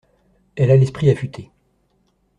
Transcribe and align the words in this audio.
Elle 0.55 0.71
a 0.71 0.77
l’esprit 0.77 1.11
affuté. 1.11 1.51